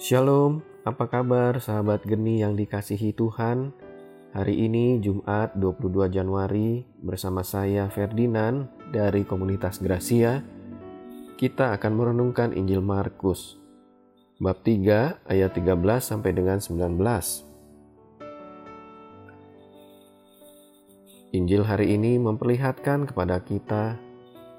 Shalom, 0.00 0.64
apa 0.88 1.04
kabar 1.04 1.60
sahabat 1.60 2.08
geni 2.08 2.40
yang 2.40 2.56
dikasihi 2.56 3.12
Tuhan? 3.12 3.76
Hari 4.32 4.64
ini 4.64 4.96
Jumat 5.04 5.52
22 5.52 6.08
Januari 6.08 6.80
bersama 7.04 7.44
saya 7.44 7.92
Ferdinand 7.92 8.72
dari 8.88 9.28
komunitas 9.28 9.84
Gracia. 9.84 10.40
Kita 11.36 11.76
akan 11.76 11.92
merenungkan 11.92 12.56
Injil 12.56 12.80
Markus 12.80 13.60
bab 14.40 14.64
3 14.64 15.28
ayat 15.28 15.52
13 15.52 15.76
sampai 16.00 16.32
dengan 16.32 16.56
19. 16.56 16.96
Injil 21.36 21.68
hari 21.68 22.00
ini 22.00 22.16
memperlihatkan 22.16 23.12
kepada 23.12 23.44
kita 23.44 24.00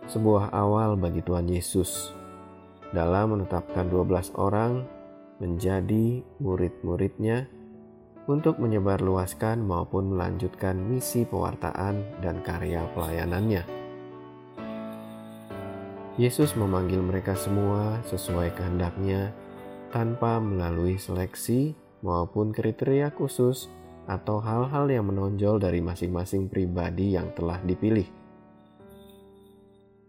sebuah 0.06 0.54
awal 0.54 0.94
bagi 0.94 1.26
Tuhan 1.26 1.50
Yesus 1.50 2.14
dalam 2.94 3.34
menetapkan 3.34 3.90
12 3.90 4.38
orang 4.38 5.02
menjadi 5.42 6.22
murid-muridnya 6.42 7.50
untuk 8.30 8.60
menyebarluaskan 8.60 9.60
maupun 9.64 10.16
melanjutkan 10.16 10.80
misi 10.80 11.28
pewartaan 11.28 12.24
dan 12.24 12.40
karya 12.46 12.86
pelayanannya. 12.96 13.64
Yesus 16.14 16.54
memanggil 16.54 17.02
mereka 17.02 17.34
semua 17.34 17.98
sesuai 18.06 18.54
kehendaknya 18.54 19.34
tanpa 19.90 20.38
melalui 20.38 21.02
seleksi 21.02 21.74
maupun 22.06 22.54
kriteria 22.54 23.10
khusus 23.18 23.66
atau 24.06 24.38
hal-hal 24.44 24.92
yang 24.92 25.10
menonjol 25.10 25.58
dari 25.58 25.80
masing-masing 25.80 26.52
pribadi 26.52 27.16
yang 27.16 27.32
telah 27.34 27.58
dipilih. 27.64 28.06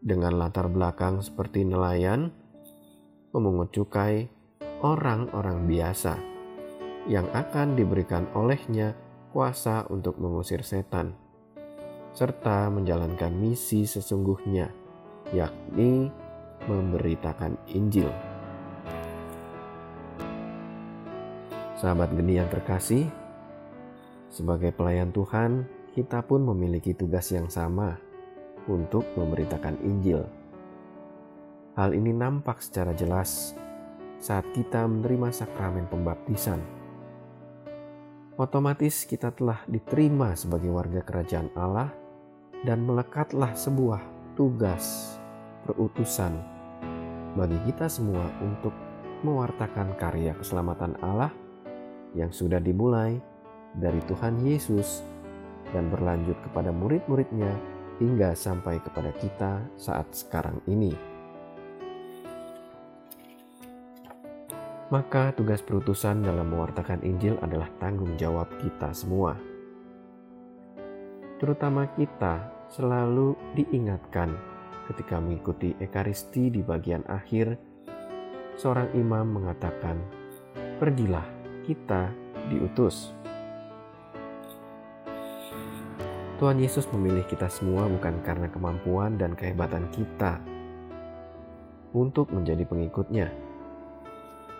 Dengan 0.04 0.36
latar 0.36 0.68
belakang 0.68 1.24
seperti 1.24 1.64
nelayan, 1.64 2.28
memungut 3.32 3.72
cukai, 3.72 4.28
orang-orang 4.82 5.68
biasa 5.68 6.16
yang 7.04 7.28
akan 7.30 7.76
diberikan 7.76 8.24
olehnya 8.32 8.96
kuasa 9.30 9.84
untuk 9.92 10.16
mengusir 10.16 10.64
setan, 10.64 11.12
serta 12.16 12.72
menjalankan 12.72 13.34
misi 13.34 13.84
sesungguhnya, 13.84 14.72
yakni 15.34 16.08
memberitakan 16.64 17.58
Injil. 17.68 18.08
Sahabat 21.76 22.14
geni 22.16 22.40
yang 22.40 22.48
terkasih, 22.48 23.04
sebagai 24.32 24.72
pelayan 24.72 25.12
Tuhan, 25.12 25.68
kita 25.92 26.24
pun 26.24 26.42
memiliki 26.42 26.96
tugas 26.96 27.28
yang 27.28 27.52
sama 27.52 28.00
untuk 28.70 29.04
memberitakan 29.18 29.76
Injil. 29.84 30.24
Hal 31.74 31.92
ini 31.92 32.14
nampak 32.14 32.62
secara 32.62 32.94
jelas 32.94 33.58
saat 34.24 34.48
kita 34.56 34.88
menerima 34.88 35.28
sakramen 35.28 35.84
pembaptisan. 35.84 36.56
Otomatis 38.40 39.04
kita 39.04 39.28
telah 39.36 39.60
diterima 39.68 40.32
sebagai 40.32 40.72
warga 40.72 41.04
kerajaan 41.04 41.52
Allah 41.52 41.92
dan 42.64 42.88
melekatlah 42.88 43.52
sebuah 43.52 44.00
tugas 44.32 45.14
perutusan 45.68 46.32
bagi 47.36 47.60
kita 47.68 47.84
semua 47.84 48.24
untuk 48.40 48.72
mewartakan 49.20 49.92
karya 50.00 50.32
keselamatan 50.40 50.96
Allah 51.04 51.30
yang 52.16 52.32
sudah 52.32 52.64
dimulai 52.64 53.20
dari 53.76 54.00
Tuhan 54.08 54.40
Yesus 54.40 55.04
dan 55.76 55.92
berlanjut 55.92 56.40
kepada 56.48 56.72
murid-muridnya 56.72 57.52
hingga 58.00 58.32
sampai 58.32 58.80
kepada 58.80 59.12
kita 59.20 59.60
saat 59.76 60.08
sekarang 60.16 60.64
ini. 60.64 61.13
Maka 64.92 65.32
tugas 65.32 65.64
perutusan 65.64 66.20
dalam 66.20 66.52
mewartakan 66.52 67.00
Injil 67.00 67.40
adalah 67.40 67.72
tanggung 67.80 68.20
jawab 68.20 68.52
kita 68.60 68.92
semua. 68.92 69.32
Terutama 71.40 71.88
kita 71.96 72.52
selalu 72.68 73.32
diingatkan 73.56 74.36
ketika 74.92 75.16
mengikuti 75.16 75.72
Ekaristi 75.80 76.52
di 76.52 76.60
bagian 76.60 77.00
akhir, 77.08 77.56
seorang 78.60 78.92
imam 78.92 79.40
mengatakan, 79.40 79.96
"Pergilah, 80.76 81.24
kita 81.64 82.12
diutus." 82.52 83.16
Tuhan 86.36 86.60
Yesus 86.60 86.84
memilih 86.92 87.24
kita 87.24 87.48
semua 87.48 87.88
bukan 87.88 88.20
karena 88.20 88.52
kemampuan 88.52 89.16
dan 89.16 89.32
kehebatan 89.32 89.88
kita 89.96 90.44
untuk 91.96 92.28
menjadi 92.34 92.68
pengikutnya. 92.68 93.43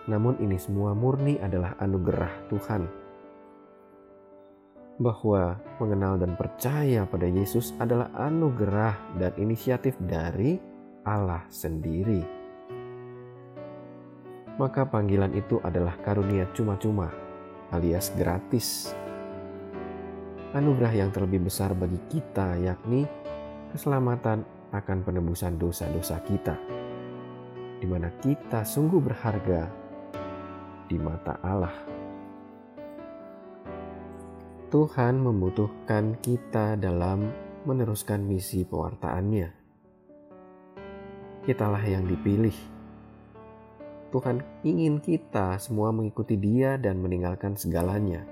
Namun 0.04 0.37
ini 0.41 0.60
semua 0.60 0.92
murni 0.92 1.41
adalah 1.41 1.76
anugerah 1.81 2.32
Tuhan. 2.53 2.82
Bahwa 5.00 5.59
mengenal 5.82 6.20
dan 6.22 6.38
percaya 6.38 7.03
pada 7.09 7.26
Yesus 7.26 7.75
adalah 7.82 8.12
anugerah 8.14 9.19
dan 9.19 9.32
inisiatif 9.41 9.98
dari 9.98 10.60
Allah 11.03 11.43
sendiri. 11.50 12.22
Maka 14.54 14.87
panggilan 14.87 15.34
itu 15.34 15.59
adalah 15.66 15.98
karunia 15.98 16.47
cuma-cuma 16.54 17.10
alias 17.75 18.14
gratis 18.14 18.94
anugerah 20.54 20.94
yang 20.94 21.10
terlebih 21.10 21.50
besar 21.50 21.75
bagi 21.75 21.98
kita, 22.06 22.54
yakni 22.62 23.04
keselamatan 23.75 24.47
akan 24.70 24.98
penebusan 25.03 25.59
dosa-dosa 25.59 26.22
kita, 26.22 26.54
di 27.82 27.87
mana 27.91 28.09
kita 28.22 28.62
sungguh 28.62 29.03
berharga 29.03 29.84
di 30.94 30.99
mata 31.03 31.34
Allah. 31.43 31.75
Tuhan 34.71 35.19
membutuhkan 35.19 36.15
kita 36.22 36.78
dalam 36.78 37.34
meneruskan 37.66 38.22
misi 38.22 38.62
pewartaannya. 38.62 39.50
Kitalah 41.43 41.82
yang 41.82 42.06
dipilih. 42.06 42.55
Tuhan 44.15 44.47
ingin 44.62 45.03
kita 45.03 45.59
semua 45.59 45.91
mengikuti 45.91 46.38
Dia 46.38 46.78
dan 46.78 47.03
meninggalkan 47.03 47.59
segalanya 47.59 48.31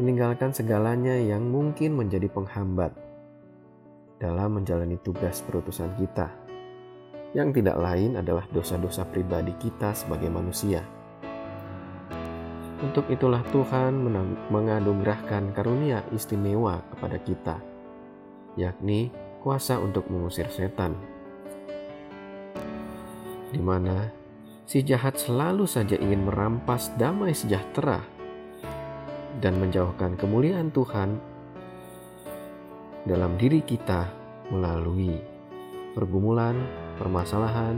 meninggalkan 0.00 0.48
segalanya 0.56 1.12
yang 1.12 1.44
mungkin 1.52 1.92
menjadi 1.92 2.32
penghambat 2.32 2.96
dalam 4.16 4.56
menjalani 4.56 4.96
tugas 5.04 5.44
perutusan 5.44 5.92
kita, 6.00 6.32
yang 7.36 7.52
tidak 7.52 7.76
lain 7.76 8.16
adalah 8.16 8.48
dosa-dosa 8.48 9.04
pribadi 9.04 9.52
kita 9.60 9.92
sebagai 9.92 10.32
manusia. 10.32 10.80
Untuk 12.80 13.12
itulah 13.12 13.44
Tuhan 13.52 13.92
menganugerahkan 14.48 15.52
karunia 15.52 16.00
istimewa 16.16 16.80
kepada 16.88 17.20
kita, 17.20 17.56
yakni 18.56 19.12
kuasa 19.44 19.76
untuk 19.76 20.08
mengusir 20.08 20.48
setan, 20.48 20.96
di 23.52 23.60
mana 23.60 24.08
si 24.64 24.80
jahat 24.80 25.20
selalu 25.20 25.68
saja 25.68 26.00
ingin 26.00 26.24
merampas 26.24 26.88
damai 26.96 27.36
sejahtera 27.36 28.00
dan 29.44 29.60
menjauhkan 29.60 30.16
kemuliaan 30.16 30.72
Tuhan 30.72 31.20
dalam 33.04 33.36
diri 33.36 33.60
kita 33.60 34.08
melalui 34.48 35.20
pergumulan, 35.92 36.56
permasalahan, 36.96 37.76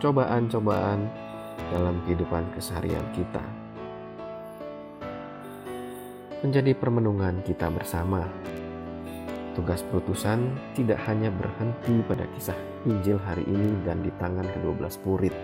cobaan-cobaan 0.00 1.00
dalam 1.76 2.00
kehidupan 2.08 2.48
keseharian 2.56 3.04
kita. 3.12 3.59
Menjadi 6.40 6.72
permenungan 6.72 7.44
kita 7.44 7.68
bersama. 7.68 8.24
Tugas 9.52 9.84
perutusan 9.84 10.56
tidak 10.72 10.96
hanya 11.04 11.28
berhenti 11.28 12.00
pada 12.08 12.24
kisah 12.32 12.56
Injil 12.88 13.20
hari 13.20 13.44
ini 13.44 13.76
dan 13.84 14.00
di 14.00 14.08
tangan 14.16 14.48
ke-12 14.48 15.04
murid. 15.04 15.36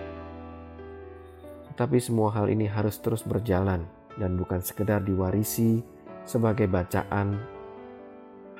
Tetapi 1.68 2.00
semua 2.00 2.32
hal 2.32 2.48
ini 2.48 2.64
harus 2.64 2.96
terus 2.96 3.20
berjalan 3.28 3.84
dan 4.16 4.40
bukan 4.40 4.64
sekedar 4.64 5.04
diwarisi 5.04 5.84
sebagai 6.24 6.64
bacaan 6.64 7.44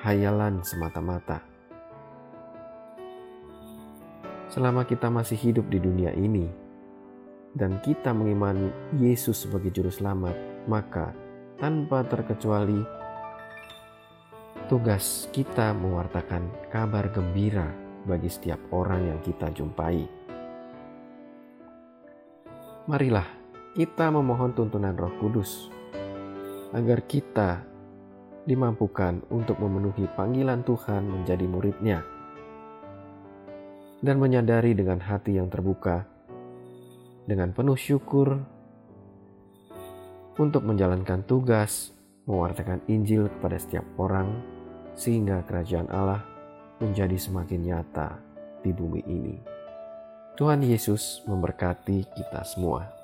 hayalan 0.05 0.61
semata-mata. 0.61 1.41
Selama 4.53 4.85
kita 4.85 5.09
masih 5.09 5.41
hidup 5.41 5.65
di 5.73 5.81
dunia 5.81 6.13
ini 6.13 6.45
dan 7.57 7.81
kita 7.81 8.13
mengimani 8.13 8.69
Yesus 9.01 9.41
sebagai 9.41 9.73
juru 9.73 9.89
selamat, 9.89 10.37
maka 10.69 11.17
tanpa 11.57 12.05
terkecuali 12.05 12.77
tugas 14.69 15.25
kita 15.33 15.73
mewartakan 15.73 16.69
kabar 16.69 17.09
gembira 17.09 17.65
bagi 18.05 18.29
setiap 18.29 18.61
orang 18.69 19.09
yang 19.09 19.19
kita 19.25 19.49
jumpai. 19.49 20.05
Marilah 22.87 23.25
kita 23.73 24.13
memohon 24.13 24.53
tuntunan 24.53 24.93
Roh 24.93 25.11
Kudus 25.17 25.73
agar 26.77 27.03
kita 27.09 27.65
dimampukan 28.45 29.25
untuk 29.33 29.59
memenuhi 29.59 30.07
panggilan 30.13 30.61
Tuhan 30.61 31.03
menjadi 31.09 31.45
muridnya 31.49 31.99
dan 34.05 34.21
menyadari 34.21 34.77
dengan 34.77 35.01
hati 35.01 35.35
yang 35.41 35.49
terbuka 35.49 36.05
dengan 37.27 37.51
penuh 37.51 37.75
syukur 37.75 38.39
untuk 40.37 40.65
menjalankan 40.65 41.25
tugas 41.25 41.93
mewartakan 42.27 42.83
Injil 42.91 43.31
kepada 43.37 43.57
setiap 43.57 43.85
orang 43.97 44.29
sehingga 44.93 45.41
kerajaan 45.45 45.89
Allah 45.93 46.21
menjadi 46.81 47.17
semakin 47.17 47.61
nyata 47.61 48.17
di 48.61 48.73
bumi 48.73 49.01
ini. 49.05 49.37
Tuhan 50.37 50.61
Yesus 50.61 51.25
memberkati 51.25 52.05
kita 52.13 52.45
semua. 52.45 52.96